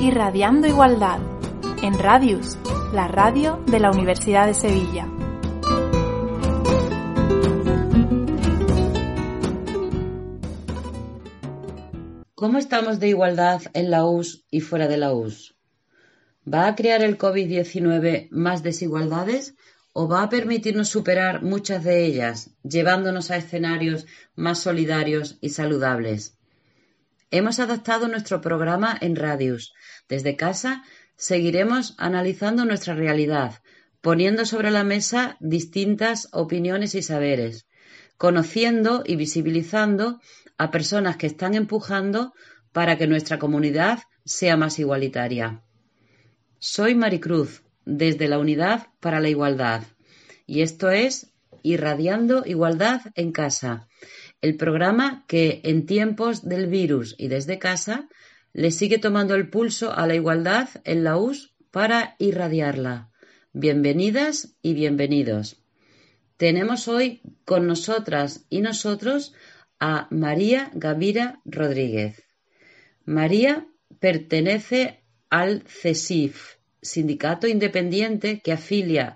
Irradiando 0.01 0.67
Igualdad 0.67 1.19
en 1.83 1.99
Radius, 1.99 2.57
la 2.93 3.07
radio 3.07 3.63
de 3.67 3.77
la 3.77 3.91
Universidad 3.91 4.47
de 4.47 4.55
Sevilla. 4.55 5.07
¿Cómo 12.37 12.57
estamos 12.57 12.99
de 12.99 13.07
igualdad 13.07 13.61
en 13.73 13.89
la 13.89 14.03
US 14.03 14.43
y 14.51 14.59
fuera 14.59 14.89
de 14.89 14.97
la 14.97 15.13
US? 15.13 15.55
¿Va 16.45 16.67
a 16.67 16.75
crear 16.75 17.01
el 17.01 17.17
COVID-19 17.17 18.27
más 18.29 18.61
desigualdades 18.61 19.55
o 19.93 20.09
va 20.09 20.21
a 20.21 20.27
permitirnos 20.27 20.89
superar 20.89 21.43
muchas 21.43 21.85
de 21.85 22.03
ellas, 22.03 22.49
llevándonos 22.61 23.31
a 23.31 23.37
escenarios 23.37 24.05
más 24.35 24.59
solidarios 24.59 25.37
y 25.39 25.51
saludables? 25.51 26.37
Hemos 27.31 27.61
adaptado 27.61 28.09
nuestro 28.09 28.41
programa 28.41 28.97
en 28.99 29.15
Radius. 29.15 29.73
Desde 30.09 30.35
casa 30.35 30.83
seguiremos 31.15 31.95
analizando 31.97 32.65
nuestra 32.65 32.95
realidad, 32.95 33.61
poniendo 34.01 34.45
sobre 34.45 34.71
la 34.71 34.83
mesa 34.83 35.37
distintas 35.39 36.27
opiniones 36.33 36.95
y 36.95 37.01
saberes, 37.01 37.65
conociendo 38.17 39.03
y 39.05 39.15
visibilizando 39.15 40.19
a 40.57 40.71
personas 40.71 41.17
que 41.17 41.27
están 41.27 41.53
empujando 41.53 42.33
para 42.71 42.97
que 42.97 43.07
nuestra 43.07 43.39
comunidad 43.39 43.99
sea 44.23 44.57
más 44.57 44.79
igualitaria. 44.79 45.63
Soy 46.59 46.95
Maricruz, 46.95 47.63
desde 47.85 48.27
la 48.27 48.39
Unidad 48.39 48.87
para 48.99 49.19
la 49.19 49.29
Igualdad, 49.29 49.83
y 50.47 50.61
esto 50.61 50.89
es 50.89 51.31
Irradiando 51.61 52.43
Igualdad 52.45 53.01
en 53.15 53.31
Casa, 53.31 53.87
el 54.41 54.55
programa 54.55 55.25
que 55.27 55.61
en 55.63 55.85
tiempos 55.85 56.47
del 56.47 56.67
virus 56.67 57.15
y 57.17 57.27
desde 57.27 57.59
casa 57.59 58.07
le 58.53 58.71
sigue 58.71 58.99
tomando 58.99 59.35
el 59.35 59.49
pulso 59.49 59.91
a 59.91 60.05
la 60.07 60.15
igualdad 60.15 60.69
en 60.83 61.03
la 61.03 61.17
US 61.17 61.55
para 61.71 62.15
irradiarla. 62.19 63.09
Bienvenidas 63.53 64.55
y 64.61 64.73
bienvenidos. 64.73 65.64
Tenemos 66.37 66.89
hoy 66.89 67.21
con 67.45 67.65
nosotras 67.65 68.45
y 68.49 68.59
nosotros 68.59 69.33
a 69.79 70.07
María 70.11 70.69
Gavira 70.73 71.39
Rodríguez. 71.45 72.23
María 73.05 73.67
pertenece 73.99 75.01
al 75.29 75.63
CESIF, 75.65 76.55
sindicato 76.81 77.47
independiente 77.47 78.41
que 78.41 78.51
afilia 78.51 79.15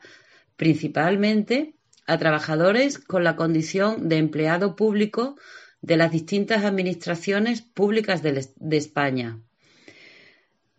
principalmente 0.55 1.75
a 2.07 2.17
trabajadores 2.17 2.97
con 2.97 3.25
la 3.25 3.35
condición 3.35 4.07
de 4.07 4.17
empleado 4.17 4.77
público 4.77 5.35
de 5.81 5.97
las 5.97 6.11
distintas 6.11 6.63
administraciones 6.63 7.61
públicas 7.61 8.23
de, 8.23 8.47
España. 8.77 9.41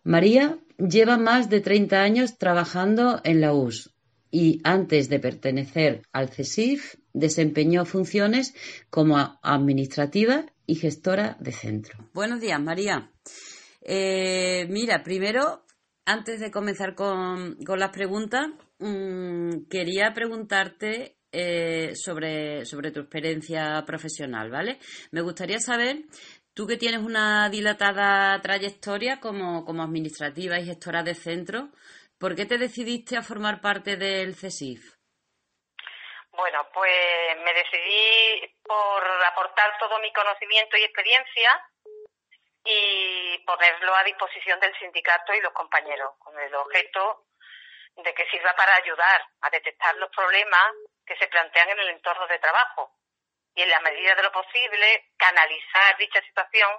María 0.03 0.57
lleva 0.77 1.17
más 1.17 1.51
de 1.51 1.61
30 1.61 2.01
años 2.01 2.37
trabajando 2.39 3.21
en 3.23 3.41
la 3.41 3.53
US 3.53 3.91
y 4.31 4.61
antes 4.63 5.09
de 5.09 5.19
pertenecer 5.19 6.03
al 6.13 6.29
CESIF 6.29 6.95
desempeñó 7.13 7.85
funciones 7.85 8.55
como 8.89 9.17
administrativa 9.43 10.45
y 10.65 10.75
gestora 10.75 11.35
de 11.39 11.51
centro. 11.51 12.09
Buenos 12.13 12.39
días, 12.39 12.59
María. 12.61 13.11
Eh, 13.81 14.65
mira, 14.69 15.03
primero, 15.03 15.65
antes 16.05 16.39
de 16.39 16.49
comenzar 16.49 16.95
con, 16.95 17.57
las 17.59 17.89
preguntas, 17.91 18.47
mm, 18.79 19.63
quería 19.69 20.13
preguntarte 20.13 21.17
eh, 21.31 21.93
sobre, 21.95 22.65
sobre 22.65 22.91
tu 22.91 23.01
experiencia 23.01 23.83
profesional, 23.85 24.49
¿vale? 24.49 24.79
Me 25.11 25.21
gustaría 25.21 25.59
saber, 25.59 26.05
tú 26.53 26.67
que 26.67 26.77
tienes 26.77 27.01
una 27.01 27.49
dilatada 27.49 28.39
trayectoria 28.41 29.19
como, 29.19 29.65
como 29.65 29.83
administrativa 29.83 30.59
y 30.59 30.65
gestora 30.65 31.03
de 31.03 31.15
centro, 31.15 31.69
¿por 32.21 32.35
qué 32.35 32.45
te 32.45 32.59
decidiste 32.59 33.17
a 33.17 33.23
formar 33.23 33.59
parte 33.59 33.97
del 33.97 34.35
CESIF? 34.35 34.93
Bueno, 36.29 36.69
pues 36.71 37.37
me 37.43 37.51
decidí 37.51 38.55
por 38.63 39.03
aportar 39.25 39.75
todo 39.79 39.99
mi 39.99 40.13
conocimiento 40.13 40.77
y 40.77 40.83
experiencia 40.83 41.49
y 42.63 43.39
ponerlo 43.39 43.95
a 43.95 44.03
disposición 44.03 44.59
del 44.59 44.77
sindicato 44.77 45.33
y 45.33 45.41
los 45.41 45.51
compañeros, 45.53 46.13
con 46.19 46.39
el 46.39 46.53
objeto 46.53 47.25
de 47.97 48.13
que 48.13 48.29
sirva 48.29 48.53
para 48.55 48.75
ayudar 48.75 49.25
a 49.41 49.49
detectar 49.49 49.95
los 49.97 50.11
problemas 50.11 50.73
que 51.03 51.17
se 51.17 51.27
plantean 51.27 51.69
en 51.69 51.79
el 51.79 51.89
entorno 51.89 52.27
de 52.27 52.37
trabajo 52.37 52.95
y 53.55 53.63
en 53.63 53.69
la 53.69 53.79
medida 53.79 54.13
de 54.13 54.23
lo 54.23 54.31
posible 54.31 55.09
canalizar 55.17 55.97
dicha 55.97 56.21
situación 56.21 56.69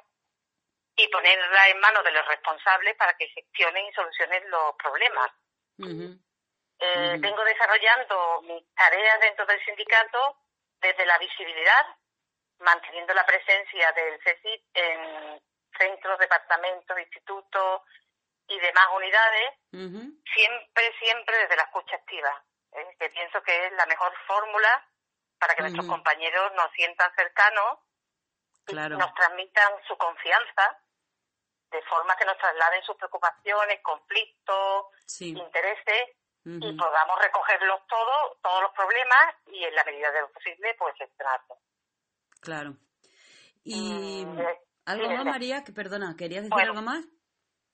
y 0.96 1.08
ponerla 1.08 1.68
en 1.68 1.80
manos 1.80 2.04
de 2.04 2.12
los 2.12 2.26
responsables 2.26 2.94
para 2.96 3.14
que 3.14 3.28
gestionen 3.28 3.86
y 3.86 3.92
solucionen 3.92 4.50
los 4.50 4.74
problemas. 4.76 5.30
Eh, 6.78 7.16
vengo 7.18 7.44
desarrollando 7.44 8.42
mis 8.42 8.74
tareas 8.74 9.20
dentro 9.20 9.46
del 9.46 9.64
sindicato 9.64 10.36
desde 10.80 11.06
la 11.06 11.18
visibilidad, 11.18 11.96
manteniendo 12.58 13.14
la 13.14 13.24
presencia 13.24 13.92
del 13.92 14.20
CECIT 14.22 14.64
en 14.74 15.42
centros, 15.78 16.18
departamentos, 16.18 16.98
institutos 16.98 17.82
y 18.48 18.58
demás 18.58 18.86
unidades, 18.94 19.54
siempre, 19.70 20.92
siempre 20.98 21.38
desde 21.38 21.56
la 21.56 21.62
escucha 21.62 21.96
activa, 21.96 22.44
¿eh? 22.72 22.96
que 22.98 23.08
pienso 23.10 23.42
que 23.42 23.66
es 23.66 23.72
la 23.72 23.86
mejor 23.86 24.12
fórmula 24.26 24.86
para 25.38 25.54
que 25.54 25.62
nuestros 25.62 25.86
compañeros 25.86 26.52
nos 26.54 26.70
sientan 26.72 27.12
cercanos 27.14 27.78
y 28.68 28.74
nos 28.74 29.14
transmitan 29.14 29.72
su 29.88 29.96
confianza 29.96 30.81
de 31.72 31.82
forma 31.82 32.14
que 32.16 32.24
nos 32.24 32.38
trasladen 32.38 32.82
sus 32.82 32.96
preocupaciones, 32.96 33.80
conflictos, 33.82 34.86
intereses 35.20 36.16
y 36.44 36.76
podamos 36.76 37.18
recogerlos 37.20 37.80
todos, 37.88 38.40
todos 38.42 38.62
los 38.62 38.72
problemas 38.72 39.34
y 39.46 39.64
en 39.64 39.74
la 39.74 39.84
medida 39.84 40.10
de 40.10 40.20
lo 40.22 40.32
posible, 40.32 40.74
pues 40.78 40.94
gestionarlos. 40.96 41.58
Claro. 42.40 42.74
¿Y 43.64 44.26
mm, 44.26 44.40
eh, 44.40 44.60
algo 44.86 45.08
más, 45.10 45.24
María? 45.24 45.62
Que 45.64 45.72
perdona, 45.72 46.16
¿querías 46.18 46.42
decir 46.42 46.60
algo 46.60 46.82
más? 46.82 47.04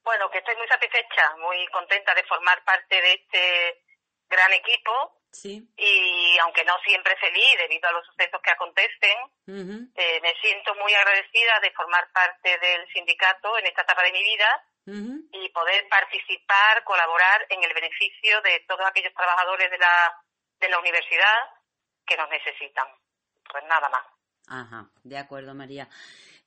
Bueno, 0.04 0.30
que 0.30 0.38
estoy 0.38 0.56
muy 0.56 0.68
satisfecha, 0.68 1.36
muy 1.36 1.66
contenta 1.68 2.14
de 2.14 2.24
formar 2.24 2.62
parte 2.64 3.00
de 3.00 3.12
este 3.12 3.84
gran 4.28 4.52
equipo. 4.52 5.17
Sí. 5.38 5.62
Y 5.76 6.38
aunque 6.42 6.64
no 6.64 6.74
siempre 6.84 7.14
feliz 7.16 7.54
debido 7.58 7.88
a 7.88 7.92
los 7.92 8.04
sucesos 8.06 8.40
que 8.42 8.50
acontecen, 8.50 9.16
eh, 9.94 10.20
me 10.20 10.34
siento 10.42 10.74
muy 10.74 10.92
agradecida 10.92 11.60
de 11.62 11.70
formar 11.70 12.10
parte 12.12 12.58
del 12.58 12.86
sindicato 12.92 13.56
en 13.58 13.66
esta 13.66 13.82
etapa 13.82 14.02
de 14.02 14.12
mi 14.12 14.22
vida 14.22 14.64
y 15.32 15.48
poder 15.50 15.86
participar, 15.88 16.82
colaborar 16.82 17.46
en 17.50 17.62
el 17.62 17.72
beneficio 17.74 18.40
de 18.40 18.64
todos 18.66 18.86
aquellos 18.86 19.14
trabajadores 19.14 19.70
de 19.70 19.78
la, 19.78 20.16
de 20.58 20.68
la 20.70 20.78
universidad 20.80 21.38
que 22.04 22.16
nos 22.16 22.28
necesitan. 22.30 22.86
Pues 23.48 23.62
nada 23.68 23.88
más. 23.90 24.04
Ajá, 24.48 24.88
de 25.04 25.18
acuerdo, 25.18 25.54
María. 25.54 25.88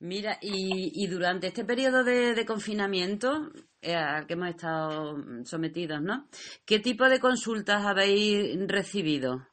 Mira, 0.02 0.40
y, 0.42 0.92
y 0.96 1.08
durante 1.08 1.48
este 1.48 1.64
periodo 1.64 2.04
de, 2.04 2.44
confinamiento 2.44 3.52
eh, 3.84 3.96
al 3.96 4.26
que 4.26 4.34
hemos 4.34 4.50
estado 4.50 5.16
sometidos, 5.46 6.02
¿no? 6.02 6.28
¿Qué 6.66 6.80
tipo 6.80 7.08
de 7.08 7.20
consultas 7.20 7.86
habéis 7.86 8.58
recibido 8.68 9.46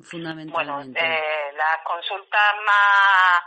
fundamentalmente? 0.00 1.00
Bueno, 1.00 1.14
eh, 1.14 1.52
las 1.54 1.82
consultas 1.84 2.54
más 2.64 3.42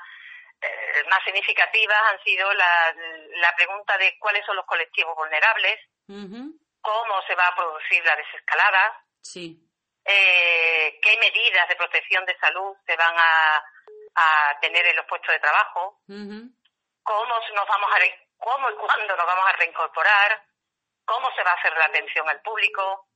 eh, 0.60 1.04
más 1.10 1.24
significativas 1.24 1.98
han 2.12 2.22
sido 2.24 2.52
la, 2.54 2.94
la, 3.40 3.56
pregunta 3.56 3.98
de 3.98 4.18
cuáles 4.20 4.46
son 4.46 4.58
los 4.58 4.66
colectivos 4.66 5.16
vulnerables, 5.16 5.80
cómo 6.08 7.22
se 7.26 7.36
va 7.36 7.48
a 7.48 7.56
producir 7.56 8.04
la 8.04 8.18
desescalada, 8.18 9.06
sí. 9.22 9.58
eh, 10.04 11.00
qué 11.02 11.18
medidas 11.20 11.70
de 11.70 11.76
protección 11.78 12.26
de 12.26 12.38
salud 12.38 12.76
se 12.86 12.98
van 12.98 13.16
a, 13.18 13.64
a 14.16 14.60
tener 14.62 14.86
en 14.86 14.96
los 14.96 15.06
puestos 15.06 15.34
de 15.34 15.40
trabajo, 15.40 16.02
cómo 16.08 17.34
nos 17.56 17.68
vamos 17.68 17.90
a 17.92 18.00
cómo 18.38 18.70
y 18.70 18.76
cuándo 18.76 19.16
nos 19.16 19.26
vamos 19.26 19.46
a 19.48 19.58
reincorporar, 19.58 20.44
cómo 21.06 21.28
se 21.36 21.44
va 21.44 21.52
a 21.52 21.56
hacer 21.56 21.74
la 21.78 21.86
atención 21.86 22.28
al 22.30 22.42
público, 22.42 23.08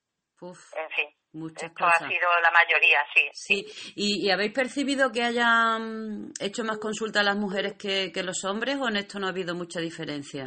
en 0.41 0.89
fin. 0.91 1.09
Muchas 1.33 1.69
Esto 1.69 1.85
ha 1.85 1.97
sido 1.97 2.39
la 2.41 2.51
mayoría, 2.51 3.05
sí. 3.13 3.29
Sí, 3.33 3.93
¿Y, 3.95 4.31
habéis 4.31 4.53
percibido 4.53 5.11
que 5.11 5.23
hayan 5.23 6.31
hecho 6.39 6.63
más 6.63 6.77
consultas 6.79 7.23
las 7.23 7.35
mujeres 7.35 7.73
que, 7.77 8.11
los 8.23 8.43
hombres 8.45 8.77
o 8.81 8.87
en 8.87 8.97
esto 8.97 9.19
no 9.19 9.27
ha 9.27 9.31
habido 9.31 9.53
mucha 9.55 9.79
diferencia? 9.79 10.45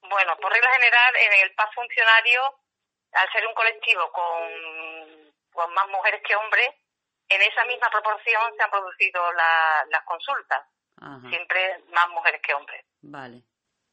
Bueno, 0.00 0.36
por 0.40 0.52
regla 0.52 0.70
general, 0.76 1.16
en 1.16 1.32
el 1.42 1.54
PAS 1.54 1.68
funcionario, 1.74 2.40
al 3.12 3.32
ser 3.32 3.46
un 3.46 3.54
colectivo 3.54 4.10
con, 4.12 5.32
con 5.52 5.74
más 5.74 5.88
mujeres 5.88 6.22
que 6.26 6.36
hombres, 6.36 6.68
en 7.28 7.42
esa 7.42 7.64
misma 7.66 7.88
proporción 7.90 8.42
se 8.56 8.62
han 8.62 8.70
producido 8.70 9.20
las 9.32 10.04
consultas. 10.04 10.62
Siempre 11.28 11.84
más 11.92 12.08
mujeres 12.08 12.40
que 12.42 12.54
hombres. 12.54 12.84
Vale, 13.02 13.42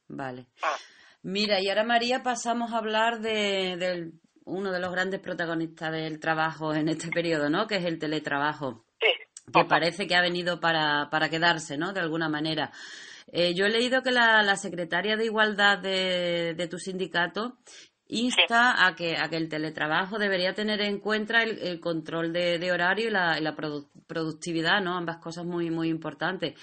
vale. 0.08 0.46
Ah. 0.62 0.76
Mira, 1.22 1.60
y 1.60 1.68
ahora 1.68 1.84
María 1.84 2.22
pasamos 2.22 2.72
a 2.72 2.78
hablar 2.78 3.20
de, 3.20 4.12
uno 4.44 4.72
de 4.72 4.80
los 4.80 4.90
grandes 4.90 5.20
protagonistas 5.20 5.92
del 5.92 6.18
trabajo 6.20 6.74
en 6.74 6.88
este 6.88 7.10
periodo, 7.10 7.50
¿no? 7.50 7.66
Que 7.66 7.76
es 7.76 7.84
el 7.84 7.98
teletrabajo. 7.98 8.86
Sí. 9.00 9.08
Que 9.52 9.64
parece 9.64 10.06
que 10.06 10.16
ha 10.16 10.22
venido 10.22 10.58
para, 10.58 11.08
para 11.10 11.28
quedarse, 11.28 11.76
¿no? 11.76 11.92
De 11.92 12.00
alguna 12.00 12.28
manera. 12.28 12.72
Eh, 13.30 13.54
yo 13.54 13.66
he 13.66 13.70
leído 13.70 14.02
que 14.02 14.10
la, 14.10 14.42
la 14.42 14.56
secretaria 14.56 15.16
de 15.16 15.26
Igualdad 15.26 15.78
de, 15.78 16.54
de 16.54 16.68
tu 16.68 16.78
sindicato 16.78 17.58
insta 18.12 18.86
a, 18.86 18.94
que, 18.94 19.16
a 19.16 19.28
que 19.28 19.36
el 19.36 19.48
teletrabajo 19.48 20.18
debería 20.18 20.54
tener 20.54 20.80
en 20.82 21.00
cuenta 21.00 21.42
el, 21.42 21.80
control 21.80 22.32
de, 22.32 22.70
horario 22.70 23.08
y 23.08 23.10
la, 23.10 23.40
la 23.40 23.56
productividad, 24.06 24.80
¿no? 24.80 24.96
Ambas 24.96 25.16
cosas 25.16 25.44
muy, 25.44 25.70
muy 25.70 25.88
importantes. 25.88 26.54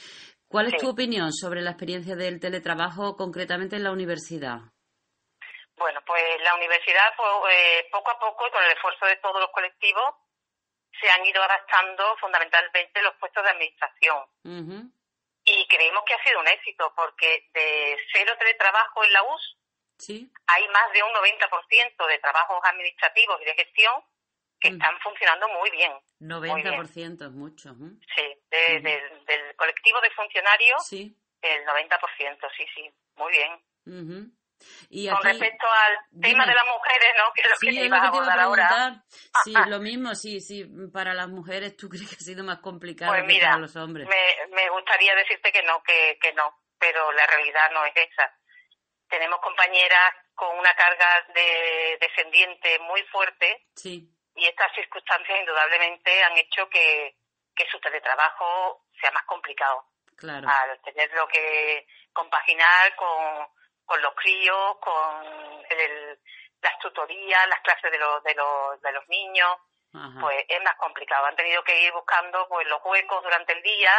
¿Cuál 0.47 0.67
es 0.67 0.81
tu 0.81 0.89
opinión 0.89 1.31
sobre 1.31 1.61
la 1.61 1.71
experiencia 1.71 2.15
del 2.15 2.39
teletrabajo 2.39 3.15
concretamente 3.15 3.75
en 3.75 3.83
la 3.83 3.91
universidad? 3.91 4.57
Bueno, 5.77 6.01
pues 6.05 6.23
la 6.41 6.55
universidad 6.55 7.13
pues, 7.15 7.55
eh, 7.55 7.87
poco 7.91 8.11
a 8.11 8.19
poco 8.19 8.47
y 8.47 8.51
con 8.51 8.63
el 8.63 8.71
esfuerzo 8.71 9.05
de 9.05 9.17
todos 9.17 9.39
los 9.39 9.51
colectivos 9.51 10.15
se 10.99 11.09
han 11.09 11.25
ido 11.25 11.41
adaptando 11.41 12.17
fundamentalmente 12.17 13.01
los 13.01 13.15
puestos 13.15 13.43
de 13.43 13.49
administración. 13.49 14.17
Y 15.45 15.67
creemos 15.67 16.03
que 16.05 16.13
ha 16.13 16.23
sido 16.23 16.39
un 16.39 16.47
éxito 16.47 16.93
porque 16.95 17.47
de 17.53 17.97
cero 18.11 18.33
teletrabajo 18.37 19.03
en 19.03 19.13
la 19.13 19.23
US 19.23 19.58
hay 20.07 20.67
más 20.69 20.93
de 20.93 21.03
un 21.03 21.11
90% 21.13 22.07
de 22.07 22.19
trabajos 22.19 22.59
administrativos 22.63 23.41
y 23.41 23.45
de 23.45 23.53
gestión 23.55 23.93
que 24.59 24.71
mm. 24.71 24.73
están 24.73 24.99
funcionando 25.01 25.47
muy 25.49 25.69
bien. 25.71 25.93
90% 26.19 27.25
es 27.25 27.31
mucho. 27.31 27.75
Sí, 28.15 28.41
del 28.49 29.55
colectivo 29.55 30.01
de 30.01 30.11
funcionarios, 30.11 30.85
sí. 30.85 31.15
el 31.41 31.65
90%, 31.65 32.37
sí, 32.57 32.65
sí, 32.75 32.91
muy 33.15 33.31
bien. 33.31 34.33
Y 34.89 35.09
Con 35.09 35.23
respecto 35.23 35.65
al 35.67 36.21
tema 36.21 36.45
de 36.45 36.53
las 36.53 36.65
mujeres, 36.65 37.09
¿no? 37.17 37.31
Que 37.33 37.41
es 37.41 37.49
lo 37.49 37.55
que 37.59 37.79
te 37.79 37.85
iba 37.85 37.97
a 37.97 38.07
abordar 38.07 38.39
ahora. 38.39 39.03
Sí, 39.45 39.53
lo 39.67 39.79
mismo, 39.79 40.15
sí, 40.15 40.41
sí, 40.41 40.65
para 40.91 41.13
las 41.13 41.29
mujeres, 41.29 41.77
¿tú 41.77 41.87
crees 41.89 42.09
que 42.09 42.15
ha 42.15 42.19
sido 42.19 42.43
más 42.43 42.59
complicado 42.59 43.13
pues 43.13 43.23
que 43.25 43.39
para 43.39 43.57
los 43.57 43.75
hombres? 43.75 44.07
Me, 44.07 44.55
me 44.55 44.69
gustaría 44.69 45.15
decirte 45.15 45.51
que 45.51 45.63
no, 45.63 45.81
que, 45.83 46.17
que 46.21 46.33
no, 46.33 46.53
pero 46.77 47.11
la 47.13 47.25
realidad 47.27 47.71
no 47.73 47.85
es 47.85 47.93
esa. 47.95 48.38
Tenemos 49.09 49.39
compañeras 49.39 50.13
con 50.35 50.57
una 50.57 50.73
carga 50.75 51.25
de 51.33 51.97
descendiente 51.99 52.79
muy 52.79 53.01
fuerte. 53.03 53.67
Sí. 53.75 54.07
Y 54.35 54.45
estas 54.45 54.73
circunstancias 54.73 55.39
indudablemente 55.39 56.23
han 56.23 56.37
hecho 56.37 56.69
que, 56.69 57.17
que 57.55 57.67
su 57.69 57.79
teletrabajo 57.79 58.85
sea 59.01 59.11
más 59.11 59.23
complicado. 59.23 59.85
Claro. 60.15 60.47
Al 60.47 60.81
tenerlo 60.81 61.27
que 61.27 61.87
compaginar 62.13 62.95
con, 62.95 63.47
con 63.85 64.01
los 64.01 64.13
críos, 64.15 64.77
con 64.79 65.25
el, 65.69 66.19
las 66.61 66.79
tutorías, 66.79 67.47
las 67.47 67.61
clases 67.61 67.91
de 67.91 67.97
los, 67.97 68.23
de 68.23 68.35
los, 68.35 68.81
de 68.81 68.91
los 68.91 69.07
niños, 69.07 69.57
pues 70.21 70.45
es 70.47 70.61
más 70.63 70.75
complicado. 70.75 71.25
Han 71.25 71.35
tenido 71.35 71.63
que 71.63 71.81
ir 71.81 71.91
buscando 71.93 72.47
pues 72.47 72.67
los 72.67 72.79
huecos 72.85 73.23
durante 73.23 73.53
el 73.53 73.63
día 73.63 73.91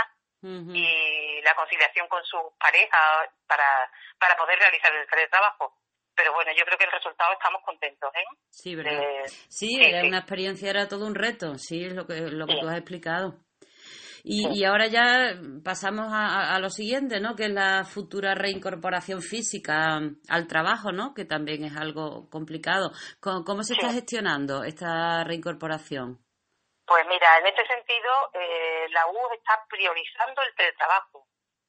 y 0.42 1.42
la 1.42 1.54
conciliación 1.54 2.08
con 2.08 2.24
sus 2.24 2.40
parejas 2.58 3.28
para, 3.46 3.90
para 4.18 4.36
poder 4.36 4.58
realizar 4.58 4.94
el 4.94 5.06
teletrabajo. 5.06 5.74
Pero 6.14 6.32
bueno, 6.34 6.50
yo 6.56 6.64
creo 6.64 6.76
que 6.76 6.84
el 6.84 6.92
resultado 6.92 7.32
estamos 7.32 7.62
contentos, 7.64 8.10
¿eh? 8.14 8.24
Sí, 8.50 8.74
¿verdad? 8.74 9.00
sí, 9.48 9.80
era 9.80 10.06
una 10.06 10.18
experiencia, 10.18 10.70
era 10.70 10.88
todo 10.88 11.06
un 11.06 11.14
reto, 11.14 11.56
sí, 11.56 11.84
es 11.84 11.94
lo 11.94 12.06
que, 12.06 12.20
lo 12.20 12.46
que 12.46 12.56
tú 12.60 12.68
has 12.68 12.76
explicado. 12.76 13.38
Y, 14.22 14.64
ahora 14.64 14.86
ya 14.88 15.40
pasamos 15.64 16.08
a, 16.10 16.58
lo 16.58 16.68
siguiente, 16.70 17.20
¿no? 17.20 17.34
Que 17.34 17.44
es 17.44 17.52
la 17.52 17.84
futura 17.84 18.34
reincorporación 18.34 19.22
física 19.22 19.98
al 20.28 20.46
trabajo, 20.46 20.92
¿no? 20.92 21.14
Que 21.14 21.24
también 21.24 21.64
es 21.64 21.76
algo 21.76 22.28
complicado. 22.28 22.92
¿Cómo, 23.20 23.62
se 23.62 23.74
está 23.74 23.92
gestionando 23.92 24.64
esta 24.64 25.24
reincorporación? 25.24 26.18
Pues 26.90 27.06
mira, 27.06 27.38
en 27.38 27.46
este 27.46 27.64
sentido, 27.68 28.30
eh, 28.34 28.88
la 28.90 29.06
U 29.06 29.32
está 29.32 29.64
priorizando 29.68 30.42
el 30.42 30.52
teletrabajo. 30.56 31.24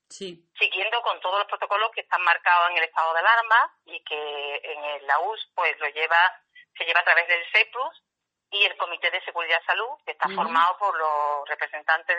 Sí. 0.10 0.50
Siguiendo 0.58 1.00
con 1.04 1.20
todos 1.22 1.38
los 1.38 1.48
protocolos 1.48 1.92
que 1.92 2.02
están 2.02 2.24
marcados 2.24 2.72
en 2.72 2.78
el 2.78 2.86
estado 2.86 3.14
de 3.14 3.20
alarma 3.20 3.78
y 3.86 4.04
que 4.04 4.62
en 4.64 5.06
la 5.06 5.20
US 5.20 5.48
pues 5.54 5.80
lo 5.80 5.88
lleva, 5.90 6.18
se 6.76 6.86
lleva 6.86 7.02
a 7.02 7.04
través 7.04 7.28
del 7.28 7.46
CEPRUS 7.54 8.04
y 8.50 8.64
el 8.64 8.76
Comité 8.78 9.12
de 9.12 9.24
Seguridad 9.24 9.62
y 9.62 9.66
Salud, 9.68 9.90
que 10.04 10.14
está 10.14 10.28
formado 10.30 10.76
por 10.80 10.98
los 10.98 11.48
representantes 11.48 12.18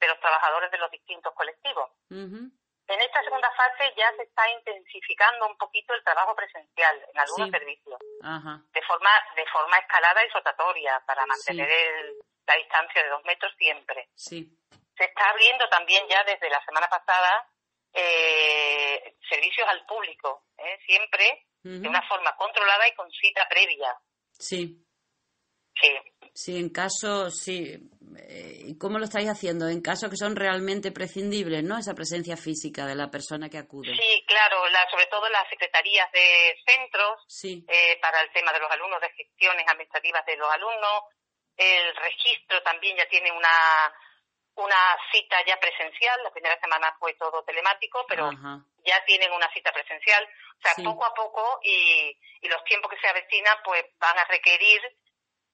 de, 0.00 0.08
los 0.08 0.18
trabajadores 0.18 0.70
de 0.70 0.78
los 0.78 0.90
distintos 0.90 1.34
colectivos. 1.34 1.90
En 2.08 3.00
esta 3.02 3.22
segunda 3.24 3.52
fase 3.52 3.92
ya 3.94 4.10
se 4.16 4.22
está 4.22 4.50
intensificando 4.52 5.48
un 5.48 5.58
poquito 5.58 5.92
el 5.92 6.02
trabajo 6.02 6.34
presencial 6.34 6.96
en 7.12 7.20
algunos 7.20 7.50
servicios, 7.50 7.98
de 8.00 8.82
forma 8.88 9.10
de 9.36 9.46
forma 9.52 9.76
escalada 9.76 10.24
y 10.24 10.30
rotatoria 10.30 10.98
para 11.06 11.26
mantener 11.26 11.68
el, 11.68 12.16
la 12.48 12.56
distancia 12.56 13.02
de 13.02 13.10
dos 13.10 13.24
metros 13.24 13.52
siempre. 13.58 14.08
Sí. 14.16 14.48
Se 14.96 15.04
está 15.04 15.30
abriendo 15.30 15.68
también 15.68 16.04
ya 16.08 16.24
desde 16.24 16.50
la 16.50 16.64
semana 16.64 16.88
pasada 16.88 17.46
eh, 17.92 19.16
servicios 19.28 19.68
al 19.68 19.84
público, 19.86 20.44
¿eh? 20.58 20.78
siempre 20.86 21.44
de 21.62 21.88
una 21.88 22.02
forma 22.08 22.34
controlada 22.36 22.88
y 22.88 22.94
con 22.94 23.10
cita 23.10 23.46
previa. 23.48 23.94
Sí. 24.32 24.84
Sí. 25.80 25.90
Sí, 26.34 26.56
en 26.56 26.70
caso, 26.70 27.30
sí. 27.30 27.90
¿Y 28.00 28.72
eh, 28.72 28.78
cómo 28.78 28.98
lo 28.98 29.04
estáis 29.04 29.28
haciendo? 29.28 29.68
En 29.68 29.80
casos 29.80 30.08
que 30.08 30.16
son 30.16 30.36
realmente 30.36 30.92
prescindibles, 30.92 31.62
¿no? 31.64 31.78
Esa 31.78 31.94
presencia 31.94 32.36
física 32.36 32.86
de 32.86 32.94
la 32.94 33.10
persona 33.10 33.48
que 33.48 33.58
acude. 33.58 33.90
Sí, 33.94 34.24
claro, 34.26 34.68
la, 34.68 34.88
sobre 34.90 35.06
todo 35.06 35.28
las 35.28 35.48
secretarías 35.50 36.10
de 36.12 36.54
centros 36.66 37.24
sí. 37.26 37.64
eh, 37.68 37.98
para 38.00 38.20
el 38.20 38.30
tema 38.32 38.52
de 38.52 38.60
los 38.60 38.70
alumnos, 38.70 39.00
de 39.00 39.10
gestiones 39.10 39.66
administrativas 39.68 40.24
de 40.26 40.36
los 40.36 40.48
alumnos, 40.48 41.02
el 41.58 41.96
registro 41.96 42.62
también 42.62 42.96
ya 42.96 43.06
tiene 43.08 43.32
una, 43.32 43.92
una 44.54 44.76
cita 45.12 45.36
ya 45.44 45.58
presencial, 45.58 46.22
la 46.22 46.30
primera 46.30 46.58
semana 46.60 46.94
fue 46.98 47.14
todo 47.14 47.42
telemático, 47.42 48.06
pero 48.08 48.30
ya 48.84 49.04
tienen 49.04 49.32
una 49.32 49.52
cita 49.52 49.72
presencial. 49.72 50.24
O 50.24 50.60
sea, 50.60 50.84
poco 50.84 51.04
a 51.04 51.14
poco 51.14 51.60
y, 51.62 52.16
y 52.40 52.48
los 52.48 52.62
tiempos 52.64 52.90
que 52.90 53.00
se 53.00 53.08
avecinan 53.08 53.58
pues 53.64 53.84
van 53.98 54.18
a 54.18 54.24
requerir 54.24 54.80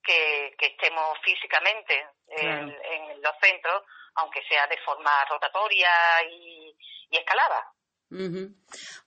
que, 0.03 0.55
que 0.57 0.67
estemos 0.67 1.17
físicamente 1.23 2.07
en, 2.27 2.69
en, 2.69 3.21
los 3.21 3.35
centros, 3.41 3.83
aunque 4.15 4.43
sea 4.47 4.67
de 4.67 4.77
forma 4.77 5.25
rotatoria 5.25 5.89
y, 6.29 6.75
y 7.09 7.17
escalada. 7.17 7.71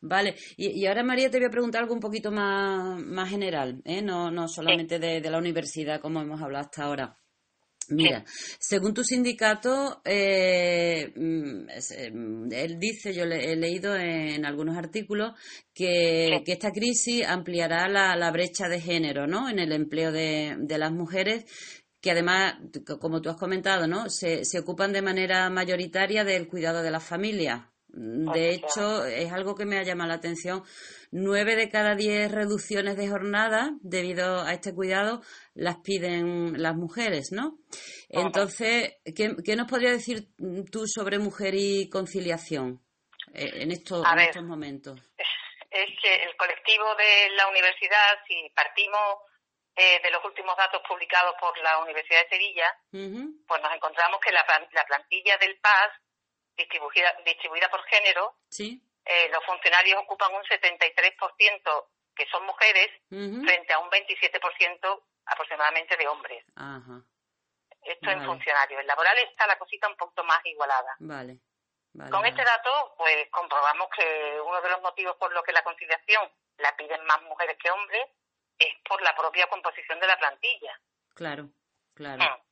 Vale, 0.01 0.35
y, 0.57 0.85
ahora 0.87 1.03
María 1.03 1.31
te 1.31 1.39
voy 1.39 1.47
a 1.47 1.51
preguntar 1.51 1.83
algo 1.83 1.95
un 1.95 2.01
poquito 2.01 2.31
más, 2.31 3.01
más 3.01 3.31
general, 3.31 3.81
¿eh? 3.85 4.03
no, 4.03 4.31
no 4.31 4.49
solamente 4.49 4.99
de, 4.99 5.21
la 5.21 5.39
universidad 5.39 6.01
como 6.01 6.21
hemos 6.21 6.41
hablado 6.43 6.65
hasta 6.65 6.85
ahora. 6.85 7.17
Mira, 7.91 8.23
según 8.59 8.93
tu 8.93 9.03
sindicato, 9.03 10.03
eh, 10.05 11.11
mm, 11.17 11.69
mm, 12.13 12.53
él 12.53 12.79
dice, 12.79 13.15
yo 13.15 13.25
le, 13.25 13.51
he 13.51 13.57
leído 13.57 13.97
en 13.97 14.45
algunos 14.45 14.77
artículos, 14.77 15.33
que, 15.73 16.43
que 16.45 16.53
esta 16.53 16.71
crisis 16.71 17.25
ampliará 17.27 17.89
la, 17.89 18.15
la, 18.15 18.31
brecha 18.31 18.69
de 18.69 18.81
género 18.81 19.27
¿no? 19.27 19.49
en 19.49 19.59
el 19.59 19.73
empleo 19.73 20.13
de, 20.13 20.57
de 20.59 20.79
las 20.79 20.93
mujeres 20.93 21.47
que 22.01 22.13
además, 22.13 22.57
como 23.01 23.21
tú 23.21 23.31
has 23.31 23.37
comentado, 23.37 23.87
¿no? 23.87 24.09
Se, 24.09 24.45
se 24.45 24.61
ocupan 24.61 24.93
de 24.93 25.03
manera 25.03 25.51
mayoritaria 25.51 26.25
del 26.25 26.47
cuidado 26.47 26.83
de 26.83 26.91
las 26.91 27.05
familias. 27.05 27.67
De 28.01 28.51
hecho, 28.51 29.05
es 29.05 29.33
algo 29.33 29.57
que 29.57 29.65
me 29.65 29.77
ha 29.77 29.83
llamado 29.83 30.11
la 30.11 30.17
atención. 30.17 30.63
Nueve 31.11 31.57
de 31.57 31.69
cada 31.69 31.97
diez 31.97 32.31
reducciones 32.31 32.97
de 32.97 33.09
jornada 33.09 33.73
debido 33.81 34.43
a 34.43 34.53
este 34.53 34.73
cuidado 34.73 35.21
las 35.55 35.79
piden 35.79 36.63
las 36.63 36.77
mujeres, 36.77 37.33
¿no? 37.33 37.59
Entonces, 38.09 38.99
¿qué, 39.17 39.57
nos 39.57 39.69
podrías 39.69 39.95
decir 39.95 40.29
tú 40.71 40.87
sobre 40.87 41.19
mujer 41.19 41.55
y 41.57 41.91
conciliación 41.91 42.81
eh, 43.35 43.63
en, 43.63 43.73
estos, 43.73 44.07
momentos? 44.45 45.01
Es 45.69 45.89
que 46.01 46.15
el 46.23 46.37
colectivo 46.37 46.95
de 46.95 47.31
la 47.35 47.49
universidad, 47.49 48.15
si 48.29 48.49
partimos 48.55 49.27
eh, 49.75 50.01
de 50.05 50.11
los 50.13 50.25
últimos 50.25 50.57
datos 50.57 50.83
publicados 50.87 51.35
por 51.41 51.59
la 51.59 51.83
Universidad 51.83 52.21
de 52.23 52.29
Sevilla, 52.29 52.77
pues 52.91 53.61
nos 53.61 53.75
encontramos 53.75 54.21
que 54.21 54.31
la, 54.31 54.45
la 54.73 54.85
plantilla 54.85 55.37
del 55.39 55.59
PAS 55.59 55.91
distribuida, 56.59 57.17
distribuida 57.25 57.71
por 57.71 57.83
género, 57.85 58.35
sí. 58.51 58.83
Eh, 59.05 59.31
los 59.33 59.43
funcionarios 59.47 60.03
ocupan 60.03 60.35
un 60.35 60.43
73% 60.43 61.87
que 62.15 62.27
son 62.27 62.45
mujeres 62.45 62.91
frente 63.09 63.73
a 63.73 63.79
un 63.79 63.89
27% 63.89 65.03
aproximadamente 65.25 65.97
de 65.97 66.09
hombres. 66.09 66.45
Esto 67.81 68.11
en 68.11 68.25
funcionarios. 68.27 68.81
En 68.81 68.87
laboral 68.87 69.17
está 69.19 69.47
la 69.47 69.57
cosita 69.57 69.89
un 69.89 69.97
poco 69.97 70.23
más 70.25 70.45
igualada. 70.45 70.97
Vale. 70.99 71.39
Con 72.11 72.27
este 72.27 72.45
dato, 72.45 72.95
pues 72.99 73.29
comprobamos 73.31 73.89
que 73.97 74.41
uno 74.45 74.61
de 74.61 74.69
los 74.69 74.83
motivos 74.83 75.17
por 75.17 75.33
los 75.33 75.43
que 75.43 75.53
la 75.53 75.63
conciliación 75.63 76.31
la 76.59 76.77
piden 76.77 77.03
más 77.07 77.23
mujeres 77.23 77.57
que 77.63 77.71
hombres 77.71 78.05
es 78.59 78.75
por 78.87 79.01
la 79.01 79.15
propia 79.17 79.47
composición 79.47 79.99
de 80.01 80.07
la 80.07 80.19
plantilla. 80.19 80.79
Claro, 81.15 81.49
claro. 81.95 82.23
Mm. 82.23 82.43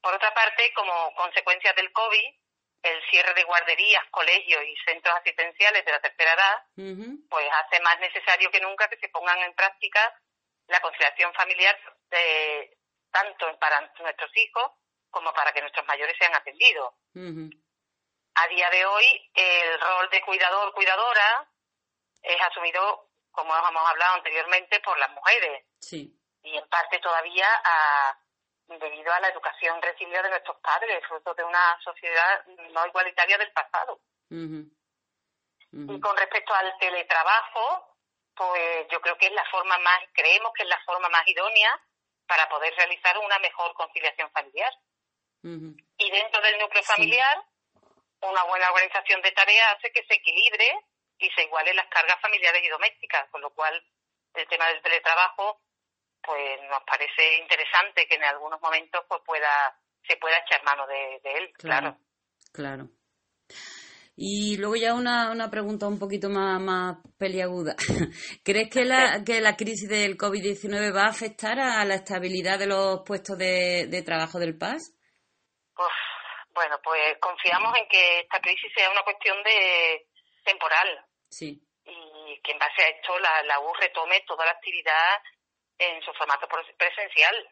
Por 0.00 0.14
otra 0.14 0.34
parte, 0.34 0.72
como 0.74 1.14
consecuencia 1.14 1.72
del 1.72 1.90
COVID, 1.92 2.34
el 2.82 3.02
cierre 3.10 3.34
de 3.34 3.44
guarderías, 3.44 4.04
colegios 4.10 4.62
y 4.64 4.76
centros 4.84 5.14
asistenciales 5.16 5.84
de 5.84 5.92
la 5.92 6.00
tercera 6.00 6.32
edad, 6.34 7.26
pues 7.28 7.48
hace 7.52 7.80
más 7.82 7.98
necesario 8.00 8.50
que 8.50 8.60
nunca 8.60 8.88
que 8.88 8.98
se 8.98 9.08
pongan 9.08 9.38
en 9.40 9.54
práctica 9.54 10.14
la 10.68 10.80
conciliación 10.80 11.32
familiar 11.34 11.76
de, 12.10 12.78
tanto 13.10 13.58
para 13.58 13.80
nuestros 14.00 14.30
hijos 14.36 14.72
como 15.10 15.32
para 15.32 15.52
que 15.52 15.60
nuestros 15.60 15.86
mayores 15.86 16.16
sean 16.18 16.34
atendidos. 16.34 16.94
A 17.14 18.48
día 18.48 18.68
de 18.70 18.84
hoy, 18.84 19.30
el 19.34 19.80
rol 19.80 20.10
de 20.10 20.20
cuidador, 20.20 20.74
cuidadora, 20.74 21.48
es 22.22 22.36
asumido, 22.42 23.08
como 23.30 23.56
hemos 23.56 23.90
hablado 23.90 24.14
anteriormente, 24.16 24.80
por 24.80 24.98
las 24.98 25.10
mujeres. 25.12 25.64
Y 26.42 26.56
en 26.56 26.68
parte 26.68 26.98
todavía 26.98 27.48
a, 27.64 28.18
debido 28.68 29.12
a 29.12 29.20
la 29.20 29.28
educación 29.28 29.80
recibida 29.80 30.22
de 30.22 30.30
nuestros 30.30 30.58
padres, 30.60 31.04
fruto 31.06 31.34
de 31.34 31.44
una 31.44 31.78
sociedad 31.82 32.44
no 32.46 32.86
igualitaria 32.86 33.38
del 33.38 33.52
pasado. 33.52 34.00
Y 35.72 36.00
con 36.00 36.16
respecto 36.16 36.54
al 36.54 36.76
teletrabajo, 36.78 37.96
pues 38.34 38.86
yo 38.90 39.00
creo 39.00 39.16
que 39.18 39.26
es 39.26 39.32
la 39.32 39.44
forma 39.50 39.78
más, 39.78 39.98
creemos 40.12 40.52
que 40.54 40.62
es 40.62 40.68
la 40.68 40.80
forma 40.84 41.08
más 41.08 41.26
idónea 41.26 41.70
para 42.26 42.48
poder 42.48 42.74
realizar 42.76 43.16
una 43.18 43.38
mejor 43.38 43.72
conciliación 43.74 44.30
familiar. 44.30 44.72
Y 45.42 46.10
dentro 46.10 46.40
del 46.42 46.58
núcleo 46.58 46.82
familiar, 46.82 47.44
una 48.22 48.42
buena 48.44 48.70
organización 48.70 49.22
de 49.22 49.30
tareas 49.30 49.76
hace 49.76 49.92
que 49.92 50.04
se 50.04 50.14
equilibre 50.14 50.66
y 51.18 51.30
se 51.30 51.44
igualen 51.44 51.76
las 51.76 51.86
cargas 51.88 52.20
familiares 52.20 52.62
y 52.64 52.68
domésticas, 52.68 53.28
con 53.30 53.40
lo 53.40 53.50
cual 53.50 53.80
el 54.34 54.48
tema 54.48 54.66
del 54.66 54.82
teletrabajo 54.82 55.60
pues 56.26 56.60
nos 56.68 56.82
parece 56.84 57.38
interesante 57.38 58.06
que 58.08 58.16
en 58.16 58.24
algunos 58.24 58.60
momentos 58.60 59.04
pues 59.08 59.22
pueda 59.24 59.78
se 60.06 60.16
pueda 60.16 60.36
echar 60.38 60.62
mano 60.64 60.86
de, 60.86 61.20
él, 61.24 61.52
claro. 61.54 61.96
Claro. 62.52 62.88
Y 64.16 64.56
luego 64.56 64.76
ya 64.76 64.94
una, 64.94 65.30
una 65.30 65.50
pregunta 65.50 65.86
un 65.86 65.98
poquito 65.98 66.30
más, 66.30 66.60
más 66.60 66.96
peliaguda. 67.18 67.76
¿Crees 68.44 68.70
que 68.70 68.84
la, 68.84 69.22
que 69.24 69.40
la 69.40 69.56
crisis 69.56 69.88
del 69.88 70.16
COVID-19 70.16 70.94
va 70.94 71.02
a 71.02 71.10
afectar 71.10 71.58
a 71.58 71.84
la 71.84 71.96
estabilidad 71.96 72.58
de 72.58 72.66
los 72.66 73.02
puestos 73.04 73.36
de, 73.36 73.86
de 73.88 74.02
trabajo 74.02 74.38
del 74.38 74.56
PAS? 74.56 74.94
Pues, 75.74 75.92
bueno, 76.54 76.80
pues 76.82 77.18
confiamos 77.20 77.76
en 77.76 77.88
que 77.88 78.20
esta 78.20 78.40
crisis 78.40 78.72
sea 78.74 78.90
una 78.90 79.02
cuestión 79.02 79.36
de 79.42 80.06
temporal. 80.44 81.04
Sí. 81.28 81.60
Y 81.84 82.40
que 82.42 82.52
en 82.52 82.58
base 82.58 82.82
a 82.82 82.88
esto 82.88 83.18
la, 83.18 83.42
la 83.42 83.60
U 83.60 83.74
retome 83.74 84.24
toda 84.26 84.46
la 84.46 84.52
actividad 84.52 85.20
en 85.78 86.02
su 86.02 86.12
formato 86.14 86.48
presencial. 86.76 87.48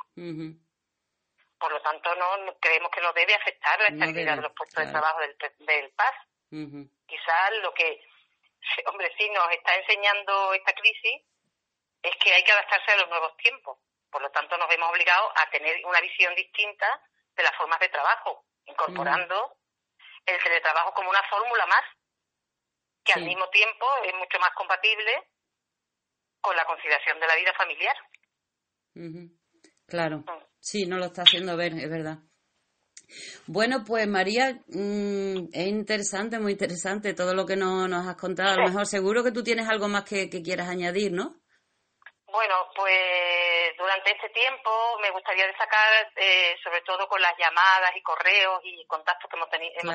Por 1.58 1.72
lo 1.72 1.80
tanto, 1.82 2.14
no 2.14 2.58
creemos 2.60 2.90
que 2.90 3.00
no 3.00 3.12
debe 3.12 3.34
afectar 3.34 3.78
la 3.80 3.88
estabilidad 3.88 4.36
de 4.36 4.42
los 4.42 4.52
puestos 4.52 4.84
de 4.84 4.90
trabajo 4.90 5.20
del, 5.20 5.36
del 5.58 5.90
PAS. 5.92 6.14
Quizás 7.06 7.52
lo 7.62 7.72
que, 7.74 8.04
hombre, 8.86 9.12
sí 9.18 9.28
nos 9.30 9.50
está 9.50 9.74
enseñando 9.76 10.52
esta 10.54 10.72
crisis 10.74 11.22
es 12.02 12.16
que 12.16 12.34
hay 12.34 12.44
que 12.44 12.52
adaptarse 12.52 12.92
a 12.92 12.96
los 12.96 13.08
nuevos 13.08 13.36
tiempos. 13.38 13.78
Por 14.10 14.22
lo 14.22 14.30
tanto, 14.30 14.56
nos 14.58 14.68
vemos 14.68 14.90
obligados 14.90 15.32
a 15.36 15.50
tener 15.50 15.84
una 15.86 16.00
visión 16.00 16.34
distinta 16.34 16.86
de 17.34 17.42
las 17.42 17.56
formas 17.56 17.80
de 17.80 17.88
trabajo, 17.88 18.44
incorporando 18.66 19.56
el 20.26 20.42
teletrabajo 20.42 20.92
como 20.94 21.10
una 21.10 21.22
fórmula 21.24 21.66
más, 21.66 21.82
que 23.04 23.12
al 23.14 23.24
mismo 23.24 23.48
tiempo 23.50 23.86
es 24.04 24.14
mucho 24.14 24.38
más 24.38 24.50
compatible 24.50 25.28
con 26.40 26.54
la 26.56 26.64
conciliación 26.64 27.18
de 27.20 27.26
la 27.26 27.34
vida 27.36 27.52
familiar. 27.54 27.96
Claro, 29.86 30.18
mm. 30.18 30.44
sí, 30.60 30.86
no 30.86 30.98
lo 30.98 31.06
está 31.06 31.22
haciendo 31.22 31.56
ver, 31.56 31.74
es 31.74 31.90
verdad. 31.90 32.18
Bueno, 33.46 33.84
pues 33.86 34.06
María, 34.06 34.58
mm, 34.68 35.48
es 35.52 35.66
interesante, 35.66 36.38
muy 36.38 36.52
interesante 36.52 37.14
todo 37.14 37.34
lo 37.34 37.46
que 37.46 37.56
nos 37.56 38.06
has 38.06 38.16
contado. 38.16 38.52
A 38.52 38.56
lo 38.56 38.68
mejor 38.68 38.86
seguro 38.86 39.22
que 39.22 39.32
tú 39.32 39.42
tienes 39.42 39.68
algo 39.68 39.88
más 39.88 40.04
que, 40.04 40.28
quieras 40.30 40.68
añadir, 40.68 41.12
¿no? 41.12 41.34
Bueno, 42.26 42.54
pues 42.74 43.76
durante 43.78 44.10
este 44.10 44.28
tiempo 44.30 44.70
me 45.00 45.10
gustaría 45.10 45.46
destacar, 45.46 46.10
eh, 46.16 46.56
sobre 46.64 46.80
todo 46.80 47.06
con 47.06 47.20
las 47.20 47.36
llamadas 47.38 47.92
y 47.94 48.02
correos 48.02 48.60
y 48.64 48.84
contactos 48.86 49.30
que 49.30 49.36
hemos, 49.36 49.50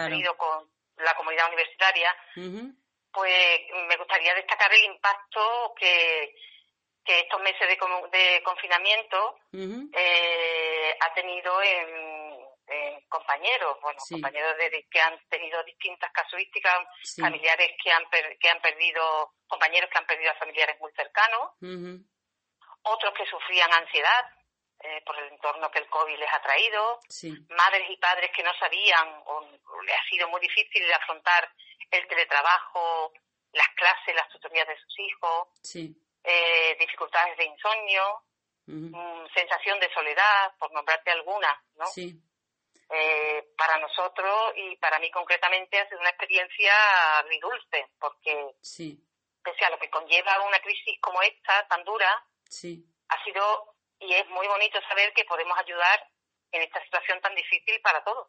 tenido 0.05 0.37
con 0.37 0.69
la 0.97 1.13
comunidad 1.15 1.47
universitaria, 1.47 2.15
pues 3.11 3.59
me 3.87 3.97
gustaría 3.97 4.35
destacar 4.35 4.71
el 4.71 4.83
impacto 4.85 5.73
que, 5.77 6.33
que 7.09 7.21
estos 7.21 7.41
meses 7.41 7.67
de, 7.67 8.17
de 8.19 8.43
confinamiento 8.43 9.35
eh, 9.51 10.95
ha 11.01 11.13
tenido 11.15 11.59
en, 11.63 12.37
compañeros, 13.09 13.77
bueno, 13.81 13.99
compañeros 14.07 14.55
de, 14.57 14.85
que 14.91 15.01
han 15.01 15.17
tenido 15.27 15.63
distintas 15.63 16.11
casuísticas, 16.11 16.85
familiares 17.19 17.71
que 17.83 17.91
han, 17.91 18.03
que 18.39 18.47
han 18.47 18.61
perdido, 18.61 19.33
compañeros 19.47 19.89
que 19.89 19.97
han 19.97 20.05
perdido 20.05 20.29
a 20.29 20.35
familiares 20.35 20.79
muy 20.79 20.91
cercanos, 20.91 21.49
otros 22.83 23.13
que 23.17 23.25
sufrían 23.25 23.73
ansiedad 23.73 24.25
eh, 24.81 25.01
por 25.03 25.17
el 25.17 25.33
entorno 25.33 25.71
que 25.71 25.79
el 25.79 25.89
COVID 25.89 26.15
les 26.15 26.31
ha 26.31 26.41
traído, 26.43 26.99
madres 27.49 27.89
y 27.89 27.97
padres 27.97 28.29
que 28.35 28.43
no 28.43 28.53
sabían 28.59 29.23
o, 29.25 29.37
o 29.37 29.81
les 29.81 29.95
ha 29.95 30.03
sido 30.11 30.29
muy 30.29 30.41
difícil 30.41 30.83
afrontar 30.93 31.51
el 31.89 32.07
teletrabajo, 32.07 33.11
las 33.53 33.69
clases, 33.69 34.13
las 34.13 34.29
tutorías 34.29 34.67
de 34.67 34.77
sus 34.77 34.99
hijos, 34.99 35.47
eh, 36.23 36.75
dificultades 36.79 37.38
de 37.38 37.45
insomnio, 37.45 38.23
mm, 38.65 39.27
sensación 39.33 39.79
de 39.79 39.93
soledad, 39.93 40.53
por 40.59 40.71
nombrarte 40.71 41.11
alguna, 41.11 41.63
¿no? 41.75 41.85
Eh, 42.91 43.49
para 43.55 43.77
nosotros 43.77 44.53
y 44.55 44.75
para 44.77 44.97
mí 44.99 45.11
concretamente 45.11 45.79
ha 45.79 45.88
sido 45.88 45.99
una 45.99 46.09
experiencia 46.09 46.73
dulce, 47.39 47.88
porque 47.99 48.55
pese 49.43 49.65
a 49.65 49.69
lo 49.69 49.77
que 49.77 49.89
conlleva 49.89 50.41
una 50.47 50.59
crisis 50.59 50.99
como 50.99 51.21
esta, 51.21 51.67
tan 51.67 51.83
dura, 51.83 52.09
ha 53.09 53.23
sido 53.23 53.75
y 53.99 54.13
es 54.13 54.27
muy 54.29 54.47
bonito 54.47 54.79
saber 54.88 55.13
que 55.13 55.25
podemos 55.25 55.57
ayudar 55.57 56.07
en 56.51 56.61
esta 56.63 56.83
situación 56.83 57.19
tan 57.21 57.35
difícil 57.35 57.79
para 57.81 58.03
todos. 58.03 58.27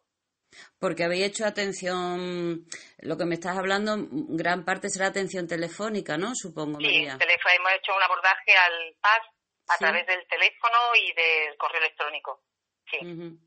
Porque 0.79 1.03
habéis 1.03 1.27
hecho 1.27 1.45
atención, 1.45 2.65
lo 2.99 3.17
que 3.17 3.25
me 3.25 3.35
estás 3.35 3.57
hablando, 3.57 3.95
gran 4.09 4.65
parte 4.65 4.89
será 4.89 5.07
atención 5.07 5.47
telefónica, 5.47 6.17
¿no? 6.17 6.35
Supongo. 6.35 6.79
Sí, 6.79 7.07
teléfono, 7.17 7.53
hemos 7.55 7.71
hecho 7.73 7.95
un 7.95 8.03
abordaje 8.03 8.51
al 8.57 8.95
PAS 8.99 9.21
a 9.69 9.77
través 9.77 10.05
del 10.07 10.27
teléfono 10.27 10.77
y 10.95 11.13
del 11.13 11.57
correo 11.57 11.81
electrónico. 11.81 12.43
Sí. 12.89 13.05
Mm. 13.05 13.39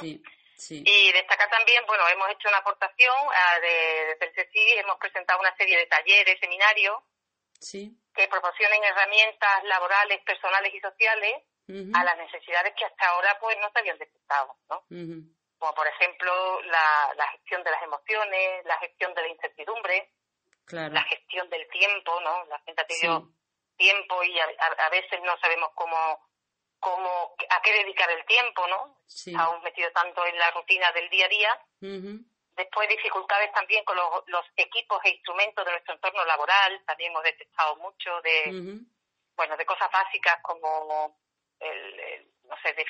Sí. 0.00 0.22
Sí. 0.56 0.84
Y 0.86 1.12
destacar 1.12 1.50
también, 1.50 1.82
bueno, 1.88 2.04
hemos 2.08 2.30
hecho 2.30 2.48
una 2.48 2.58
aportación 2.58 3.14
ah, 3.34 3.58
de, 3.60 4.12
el 4.12 4.78
hemos 4.78 4.96
presentado 4.98 5.40
una 5.40 5.54
serie 5.56 5.76
de 5.76 5.86
talleres, 5.86 6.38
seminarios, 6.38 7.02
sí. 7.58 7.90
que 8.14 8.28
proporcionen 8.28 8.84
herramientas 8.84 9.64
laborales, 9.64 10.22
personales 10.24 10.72
y 10.72 10.80
sociales 10.80 11.42
a 11.94 12.04
las 12.04 12.16
necesidades 12.18 12.74
que 12.76 12.84
hasta 12.84 13.08
ahora 13.08 13.38
pues 13.40 13.56
no 13.58 13.70
se 13.72 13.78
habían 13.78 13.98
detectado, 13.98 14.56
¿no? 14.68 14.84
Como 15.62 15.74
por 15.74 15.86
ejemplo 15.86 16.60
la, 16.62 17.14
la 17.14 17.28
gestión 17.28 17.62
de 17.62 17.70
las 17.70 17.80
emociones, 17.84 18.64
la 18.64 18.76
gestión 18.78 19.14
de 19.14 19.22
la 19.22 19.28
incertidumbre, 19.28 20.10
la 20.72 21.04
gestión 21.04 21.48
del 21.50 21.68
tiempo, 21.68 22.20
¿no? 22.20 22.44
La 22.46 22.58
gente 22.66 22.82
ha 22.82 22.86
tenido 22.88 23.28
tiempo 23.76 24.24
y 24.24 24.40
a, 24.40 24.88
veces 24.90 25.20
no 25.22 25.38
sabemos 25.38 25.70
cómo, 25.76 26.18
cómo, 26.80 27.36
a 27.48 27.62
qué 27.62 27.74
dedicar 27.74 28.10
el 28.10 28.24
tiempo, 28.24 28.66
¿no? 28.66 28.98
Estamos 29.06 29.62
metidos 29.62 29.92
tanto 29.92 30.26
en 30.26 30.36
la 30.36 30.50
rutina 30.50 30.90
del 30.90 31.08
día 31.10 31.26
a 31.26 31.28
día. 31.28 31.60
Después 32.56 32.88
dificultades 32.88 33.52
también 33.52 33.84
con 33.84 33.94
los, 33.94 34.24
los, 34.26 34.44
equipos 34.56 35.00
e 35.04 35.10
instrumentos 35.10 35.64
de 35.64 35.70
nuestro 35.70 35.94
entorno 35.94 36.24
laboral, 36.24 36.82
también 36.84 37.12
hemos 37.12 37.22
detectado 37.22 37.76
mucho 37.76 38.20
de, 38.22 38.80
bueno, 39.36 39.56
de 39.56 39.64
cosas 39.64 39.88
básicas 39.92 40.42
como 40.42 41.16
el 41.60 42.00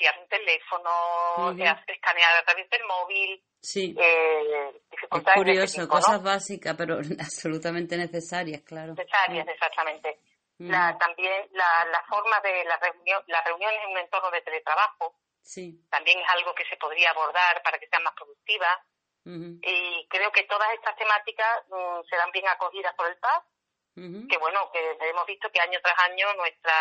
desviar 0.03 0.19
un 0.21 0.29
teléfono, 0.29 1.51
escanear 1.87 2.37
a 2.37 2.45
través 2.45 2.69
del 2.71 2.85
móvil. 2.85 3.43
Sí. 3.61 3.95
Eh, 3.99 4.83
es 4.91 5.25
curioso, 5.35 5.89
cosas 5.89 6.23
básicas, 6.23 6.75
pero 6.77 6.97
absolutamente 7.21 7.97
necesarias, 7.97 8.63
claro. 8.63 8.95
Necesarias, 8.95 9.47
exactamente. 9.49 10.19
La, 10.59 10.97
también 10.97 11.49
la, 11.53 11.85
la 11.91 12.05
forma 12.09 12.39
de 12.41 12.65
la 12.65 12.77
reunión, 12.79 13.23
las 13.27 13.45
reuniones 13.45 13.81
en 13.85 13.91
un 13.91 13.99
entorno 13.99 14.31
de 14.31 14.43
teletrabajo. 14.43 15.17
Sí. 15.41 15.85
También 15.91 16.21
es 16.21 16.29
algo 16.37 16.55
que 16.55 16.65
se 16.67 16.77
podría 16.77 17.11
abordar 17.11 17.61
para 17.65 17.79
que 17.79 17.89
sean 17.89 18.03
más 18.03 18.15
productivas. 18.15 18.79
Y 19.25 20.07
creo 20.09 20.33
que 20.33 20.43
todas 20.45 20.69
estas 20.75 20.97
temáticas 20.97 21.63
mm, 21.69 22.03
serán 22.11 22.33
bien 22.33 22.47
acogidas 22.49 22.93
por 22.97 23.07
el 23.07 23.17
PAS. 23.19 23.45
Que 23.95 24.39
bueno, 24.39 24.71
que 24.73 24.97
hemos 25.11 25.27
visto 25.27 25.51
que 25.51 25.61
año 25.61 25.79
tras 25.83 25.99
año 26.11 26.33
nuestra 26.35 26.73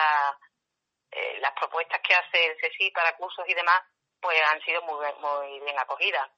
eh, 1.11 1.39
las 1.41 1.51
propuestas 1.59 1.99
que 2.01 2.13
hace 2.13 2.45
el 2.47 2.57
CSI 2.57 2.91
para 2.91 3.15
cursos 3.17 3.45
y 3.47 3.53
demás, 3.53 3.81
pues 4.21 4.37
han 4.51 4.61
sido 4.61 4.81
muy, 4.83 4.97
muy 5.19 5.59
bien 5.59 5.77
acogidas. 5.79 6.29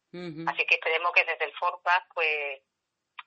Así 0.48 0.66
que 0.66 0.76
esperemos 0.76 1.12
que 1.14 1.26
desde 1.26 1.46
el 1.46 1.54
FORPA, 1.54 2.08
pues 2.14 2.62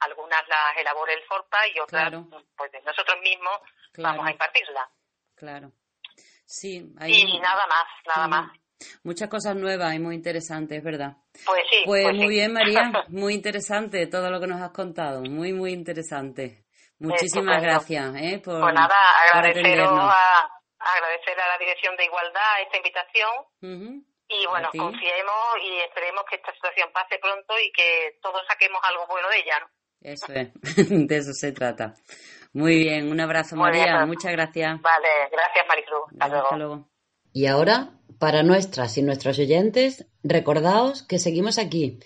algunas 0.00 0.46
las 0.48 0.76
elabore 0.76 1.14
el 1.14 1.22
FORPA 1.24 1.68
y 1.74 1.80
otras, 1.80 2.12
pues 2.56 2.70
nosotros 2.84 3.18
mismos 3.22 3.58
vamos 3.98 4.26
a 4.26 4.30
impartirlas. 4.30 4.88
Claro. 5.34 5.72
Sí, 6.46 6.76
Y 7.06 7.40
nada 7.40 7.66
más, 7.66 7.86
nada 8.06 8.28
más. 8.28 8.50
Muchas 9.02 9.28
cosas 9.28 9.56
nuevas 9.56 9.94
y 9.94 9.98
muy 9.98 10.14
interesantes, 10.14 10.82
¿verdad? 10.82 11.16
Pues 11.44 11.62
sí. 11.70 11.82
Pues, 11.84 12.04
pues 12.04 12.14
muy 12.14 12.26
sí. 12.26 12.34
bien, 12.34 12.52
María, 12.52 12.92
muy 13.08 13.34
interesante 13.34 14.06
todo 14.06 14.30
lo 14.30 14.38
que 14.40 14.46
nos 14.46 14.60
has 14.60 14.70
contado, 14.70 15.22
muy, 15.22 15.52
muy 15.52 15.72
interesante. 15.72 16.64
Muchísimas 16.98 17.62
gracias 17.62 18.14
¿eh? 18.16 18.40
por, 18.42 18.60
Pues 18.60 18.74
nada, 18.74 18.94
por 19.32 19.46
atendernos. 19.46 20.14
a, 20.14 20.48
agradecer 20.94 21.38
a 21.40 21.48
la 21.48 21.58
Dirección 21.58 21.96
de 21.96 22.04
Igualdad 22.04 22.62
esta 22.62 22.76
invitación 22.76 24.04
y 24.28 24.46
bueno, 24.46 24.68
confiemos 24.76 25.44
y 25.62 25.78
esperemos 25.80 26.24
que 26.28 26.36
esta 26.36 26.52
situación 26.52 26.90
pase 26.92 27.18
pronto 27.18 27.54
y 27.58 27.70
que 27.72 28.18
todos 28.20 28.42
saquemos 28.48 28.80
algo 28.88 29.06
bueno 29.06 29.28
de 29.28 29.38
ella, 29.38 29.60
¿no? 29.60 29.66
Eso 30.00 30.32
es, 30.32 30.50
de 31.08 31.16
eso 31.16 31.32
se 31.32 31.52
trata. 31.52 31.94
Muy 32.52 32.76
bien, 32.78 33.10
un 33.10 33.20
abrazo, 33.20 33.56
Muy 33.56 33.70
bien, 33.70 33.84
María, 33.84 33.98
pues. 33.98 34.08
muchas 34.08 34.32
gracias. 34.32 34.80
Vale, 34.80 35.08
gracias 35.30 35.66
Maricruz. 35.68 36.04
Hasta 36.12 36.28
luego. 36.28 36.44
Hasta 36.44 36.56
luego. 36.56 36.88
Y 37.32 37.46
ahora, 37.46 37.90
para 38.18 38.42
nuestras 38.42 38.96
y 38.98 39.02
nuestros 39.02 39.38
oyentes, 39.38 40.06
recordaos 40.22 41.02
que 41.02 41.18
seguimos 41.18 41.58
aquí 41.58 41.98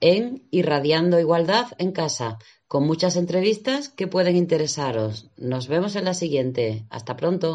en 0.00 0.46
Irradiando 0.50 1.18
Igualdad 1.18 1.68
en 1.78 1.92
Casa, 1.92 2.38
con 2.66 2.86
muchas 2.86 3.16
entrevistas 3.16 3.88
que 3.88 4.06
pueden 4.06 4.36
interesaros. 4.36 5.30
Nos 5.36 5.68
vemos 5.68 5.96
en 5.96 6.04
la 6.04 6.12
siguiente. 6.12 6.84
Hasta 6.90 7.16
pronto. 7.16 7.52